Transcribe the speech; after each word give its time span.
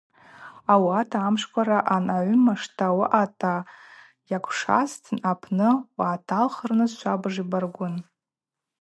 Ауат 0.73 1.11
амшква 1.27 1.61
рагӏан 1.67 2.05
агӏвыма 2.15 2.55
шта 2.61 2.87
уаъата 2.97 3.55
уаквшвазтын 4.29 5.17
Апсны 5.31 5.69
угӏаталхырныс 5.79 6.91
швабыж 6.99 7.35
йбаргвын. 7.43 7.95